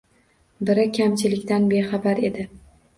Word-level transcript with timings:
Biri 0.69 0.87
kamchiligidan 0.97 1.71
bexabar 1.77 2.27
edi. 2.35 2.53